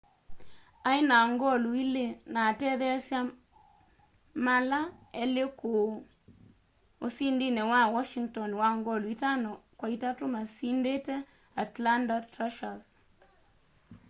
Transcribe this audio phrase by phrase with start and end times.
[0.89, 3.19] aĩ na ngolu ili na atetheesya
[4.45, 4.79] mala
[5.23, 5.83] elĩ kũu
[7.07, 11.15] usindini wa washĩngton wa ngolu itano kwa itatũ masindite
[11.63, 12.85] atlanta thrashers